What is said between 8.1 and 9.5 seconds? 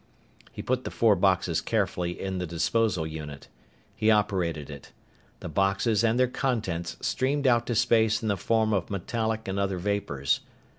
in the form of metallic